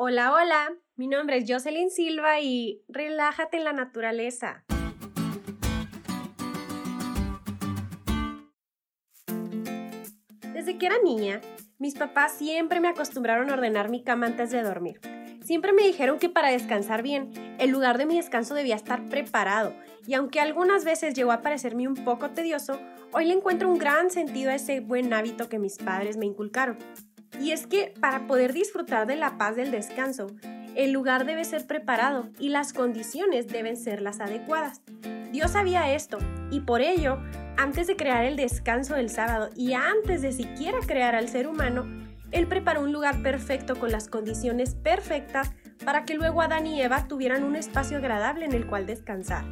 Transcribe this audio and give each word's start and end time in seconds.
Hola, 0.00 0.32
hola, 0.32 0.76
mi 0.94 1.08
nombre 1.08 1.38
es 1.38 1.44
Jocelyn 1.48 1.90
Silva 1.90 2.38
y 2.40 2.84
relájate 2.86 3.56
en 3.56 3.64
la 3.64 3.72
naturaleza. 3.72 4.64
Desde 10.52 10.78
que 10.78 10.86
era 10.86 10.98
niña, 11.02 11.40
mis 11.80 11.96
papás 11.96 12.30
siempre 12.30 12.78
me 12.78 12.86
acostumbraron 12.86 13.50
a 13.50 13.54
ordenar 13.54 13.88
mi 13.88 14.04
cama 14.04 14.26
antes 14.26 14.52
de 14.52 14.62
dormir. 14.62 15.00
Siempre 15.42 15.72
me 15.72 15.82
dijeron 15.82 16.20
que 16.20 16.28
para 16.28 16.52
descansar 16.52 17.02
bien, 17.02 17.32
el 17.58 17.70
lugar 17.70 17.98
de 17.98 18.06
mi 18.06 18.18
descanso 18.18 18.54
debía 18.54 18.76
estar 18.76 19.04
preparado, 19.06 19.74
y 20.06 20.14
aunque 20.14 20.38
algunas 20.38 20.84
veces 20.84 21.12
llegó 21.14 21.32
a 21.32 21.42
parecerme 21.42 21.88
un 21.88 21.96
poco 21.96 22.30
tedioso, 22.30 22.78
hoy 23.10 23.24
le 23.24 23.34
encuentro 23.34 23.68
un 23.68 23.78
gran 23.78 24.10
sentido 24.10 24.52
a 24.52 24.54
ese 24.54 24.78
buen 24.78 25.12
hábito 25.12 25.48
que 25.48 25.58
mis 25.58 25.76
padres 25.76 26.16
me 26.16 26.26
inculcaron. 26.26 26.78
Y 27.40 27.52
es 27.52 27.66
que 27.66 27.94
para 28.00 28.26
poder 28.26 28.52
disfrutar 28.52 29.06
de 29.06 29.16
la 29.16 29.38
paz 29.38 29.56
del 29.56 29.70
descanso, 29.70 30.28
el 30.74 30.92
lugar 30.92 31.24
debe 31.24 31.44
ser 31.44 31.66
preparado 31.66 32.28
y 32.38 32.50
las 32.50 32.72
condiciones 32.72 33.48
deben 33.48 33.76
ser 33.76 34.00
las 34.00 34.20
adecuadas. 34.20 34.80
Dios 35.32 35.50
sabía 35.50 35.92
esto 35.92 36.18
y 36.50 36.60
por 36.60 36.80
ello, 36.80 37.18
antes 37.56 37.86
de 37.86 37.96
crear 37.96 38.24
el 38.24 38.36
descanso 38.36 38.94
del 38.94 39.10
sábado 39.10 39.50
y 39.56 39.74
antes 39.74 40.22
de 40.22 40.32
siquiera 40.32 40.78
crear 40.86 41.14
al 41.14 41.28
ser 41.28 41.48
humano, 41.48 41.86
Él 42.30 42.46
preparó 42.46 42.82
un 42.82 42.92
lugar 42.92 43.22
perfecto 43.22 43.76
con 43.76 43.90
las 43.90 44.08
condiciones 44.08 44.74
perfectas 44.74 45.52
para 45.84 46.04
que 46.04 46.14
luego 46.14 46.42
Adán 46.42 46.66
y 46.66 46.80
Eva 46.80 47.08
tuvieran 47.08 47.44
un 47.44 47.56
espacio 47.56 47.98
agradable 47.98 48.44
en 48.44 48.52
el 48.52 48.66
cual 48.66 48.86
descansar. 48.86 49.44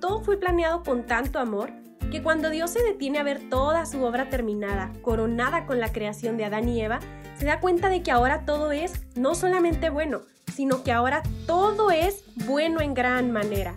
Todo 0.00 0.20
fue 0.22 0.36
planeado 0.36 0.82
con 0.82 1.06
tanto 1.06 1.38
amor 1.38 1.72
que 2.10 2.22
cuando 2.22 2.50
Dios 2.50 2.70
se 2.70 2.82
detiene 2.82 3.18
a 3.18 3.22
ver 3.24 3.48
toda 3.48 3.86
su 3.86 4.02
obra 4.02 4.28
terminada, 4.30 4.92
coronada 5.02 5.66
con 5.66 5.80
la 5.80 5.92
creación 5.92 6.36
de 6.36 6.44
Adán 6.44 6.68
y 6.68 6.80
Eva, 6.80 7.00
se 7.38 7.46
da 7.46 7.60
cuenta 7.60 7.88
de 7.88 8.02
que 8.02 8.10
ahora 8.10 8.44
todo 8.44 8.72
es 8.72 8.92
no 9.16 9.34
solamente 9.34 9.90
bueno, 9.90 10.22
sino 10.52 10.82
que 10.84 10.92
ahora 10.92 11.22
todo 11.46 11.90
es 11.90 12.24
bueno 12.46 12.80
en 12.80 12.94
gran 12.94 13.32
manera. 13.32 13.76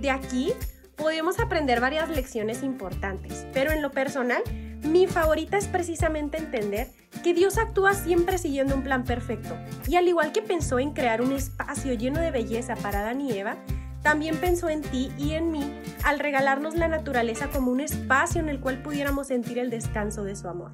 De 0.00 0.10
aquí 0.10 0.52
podemos 0.96 1.38
aprender 1.38 1.80
varias 1.80 2.08
lecciones 2.08 2.62
importantes, 2.62 3.46
pero 3.52 3.72
en 3.72 3.82
lo 3.82 3.90
personal, 3.90 4.42
mi 4.82 5.06
favorita 5.06 5.56
es 5.56 5.66
precisamente 5.66 6.38
entender 6.38 6.88
que 7.24 7.34
Dios 7.34 7.58
actúa 7.58 7.94
siempre 7.94 8.38
siguiendo 8.38 8.74
un 8.74 8.82
plan 8.82 9.04
perfecto, 9.04 9.56
y 9.88 9.96
al 9.96 10.06
igual 10.06 10.32
que 10.32 10.42
pensó 10.42 10.78
en 10.78 10.92
crear 10.92 11.22
un 11.22 11.32
espacio 11.32 11.92
lleno 11.94 12.20
de 12.20 12.30
belleza 12.30 12.76
para 12.76 13.00
Adán 13.00 13.20
y 13.20 13.32
Eva, 13.32 13.56
también 14.02 14.36
pensó 14.38 14.68
en 14.68 14.82
ti 14.82 15.10
y 15.18 15.32
en 15.32 15.50
mí 15.50 15.80
al 16.04 16.18
regalarnos 16.18 16.74
la 16.74 16.88
naturaleza 16.88 17.48
como 17.48 17.70
un 17.70 17.80
espacio 17.80 18.40
en 18.40 18.48
el 18.48 18.60
cual 18.60 18.82
pudiéramos 18.82 19.28
sentir 19.28 19.58
el 19.58 19.70
descanso 19.70 20.24
de 20.24 20.36
su 20.36 20.48
amor. 20.48 20.72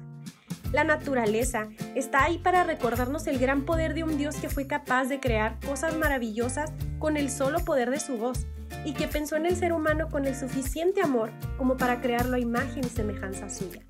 La 0.71 0.83
naturaleza 0.83 1.67
está 1.93 2.23
ahí 2.23 2.39
para 2.39 2.63
recordarnos 2.63 3.27
el 3.27 3.37
gran 3.37 3.63
poder 3.63 3.93
de 3.93 4.03
un 4.03 4.17
Dios 4.17 4.35
que 4.37 4.49
fue 4.49 4.65
capaz 4.65 5.05
de 5.05 5.19
crear 5.19 5.59
cosas 5.59 5.95
maravillosas 5.95 6.71
con 6.97 7.15
el 7.15 7.29
solo 7.29 7.59
poder 7.59 7.91
de 7.91 7.99
su 7.99 8.17
voz 8.17 8.47
y 8.83 8.93
que 8.93 9.07
pensó 9.07 9.35
en 9.35 9.45
el 9.45 9.55
ser 9.55 9.71
humano 9.71 10.09
con 10.09 10.25
el 10.25 10.35
suficiente 10.35 11.01
amor 11.01 11.31
como 11.57 11.77
para 11.77 12.01
crearlo 12.01 12.35
a 12.35 12.39
imagen 12.39 12.83
y 12.83 12.89
semejanza 12.89 13.49
suya. 13.49 13.81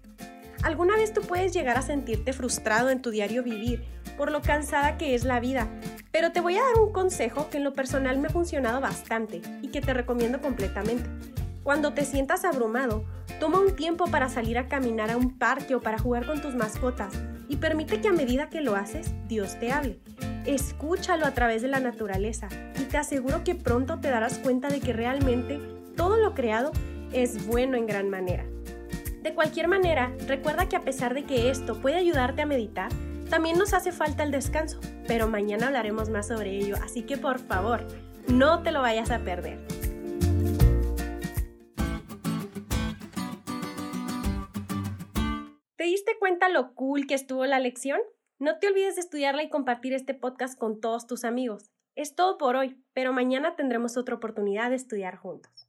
¿Alguna 0.64 0.96
vez 0.96 1.12
tú 1.12 1.22
puedes 1.22 1.54
llegar 1.54 1.78
a 1.78 1.82
sentirte 1.82 2.32
frustrado 2.32 2.90
en 2.90 3.02
tu 3.02 3.12
diario 3.12 3.44
vivir 3.44 3.84
por 4.18 4.32
lo 4.32 4.42
cansada 4.42 4.98
que 4.98 5.14
es 5.14 5.26
la 5.26 5.42
vida? 5.42 5.68
Pero 6.12 6.32
te 6.32 6.40
voy 6.40 6.58
a 6.58 6.64
dar 6.64 6.80
un 6.82 6.94
consejo 6.94 7.50
que 7.50 7.58
en 7.58 7.66
lo 7.66 7.74
personal 7.74 8.18
me 8.18 8.28
ha 8.28 8.32
funcionado 8.32 8.80
bastante 8.80 9.42
y 9.62 9.68
que 9.68 9.82
te 9.82 9.94
recomiendo 9.94 10.40
completamente. 10.40 11.10
Cuando 11.64 11.94
te 11.94 12.06
sientas 12.06 12.46
abrumado, 12.46 13.04
toma 13.42 13.60
un 13.60 13.76
tiempo 13.76 14.06
para 14.06 14.30
salir 14.30 14.58
a 14.58 14.70
caminar 14.70 15.12
a 15.12 15.18
un 15.18 15.38
parque 15.38 15.76
o 15.76 15.82
para 15.82 15.98
jugar 15.98 16.26
con 16.26 16.42
tus 16.42 16.56
mascotas 16.56 17.14
y 17.50 17.58
permite 17.58 18.00
que 18.00 18.08
a 18.08 18.14
medida 18.14 18.50
que 18.50 18.62
lo 18.62 18.76
haces, 18.76 19.14
Dios 19.28 19.60
te 19.60 19.72
hable. 19.72 20.00
Escúchalo 20.46 21.26
a 21.26 21.34
través 21.34 21.62
de 21.62 21.68
la 21.68 21.82
naturaleza 21.82 22.48
y 22.80 22.84
te 22.84 22.98
aseguro 22.98 23.44
que 23.44 23.56
pronto 23.56 24.00
te 24.00 24.10
darás 24.10 24.38
cuenta 24.40 24.70
de 24.70 24.80
que 24.80 24.94
realmente 24.94 25.60
todo 25.98 26.18
lo 26.18 26.34
creado 26.34 26.72
es 27.12 27.48
bueno 27.48 27.76
en 27.76 27.86
gran 27.86 28.10
manera. 28.10 28.46
De 29.24 29.34
cualquier 29.34 29.70
manera, 29.70 30.14
recuerda 30.28 30.68
que 30.68 30.76
a 30.76 30.82
pesar 30.82 31.14
de 31.14 31.24
que 31.24 31.50
esto 31.50 31.80
puede 31.80 31.96
ayudarte 31.96 32.42
a 32.42 32.46
meditar, 32.46 32.92
también 33.30 33.58
nos 33.58 33.74
hace 33.74 33.94
falta 33.94 34.22
el 34.22 34.32
descanso, 34.32 34.82
pero 35.08 35.30
mañana 35.30 35.68
hablaremos 35.68 36.10
más 36.10 36.28
sobre 36.28 36.58
ello, 36.58 36.76
así 36.84 37.04
que 37.04 37.16
por 37.16 37.40
favor, 37.40 37.88
no 38.28 38.62
te 38.64 38.74
lo 38.74 38.82
vayas 38.82 39.12
a 39.12 39.20
perder. 39.20 39.66
¿Te 45.78 45.86
diste 45.86 46.18
cuenta 46.20 46.50
lo 46.50 46.76
cool 46.76 47.08
que 47.08 47.14
estuvo 47.14 47.46
la 47.46 47.60
lección? 47.60 48.02
No 48.40 48.60
te 48.60 48.68
olvides 48.68 48.96
de 48.96 49.02
estudiarla 49.02 49.44
y 49.44 49.50
compartir 49.50 49.94
este 49.94 50.14
podcast 50.14 50.60
con 50.60 50.82
todos 50.82 51.08
tus 51.08 51.24
amigos. 51.24 51.72
Es 51.96 52.14
todo 52.14 52.38
por 52.38 52.58
hoy, 52.58 52.78
pero 52.92 53.14
mañana 53.14 53.56
tendremos 53.56 53.96
otra 53.96 54.16
oportunidad 54.16 54.70
de 54.70 54.76
estudiar 54.76 55.16
juntos. 55.16 55.63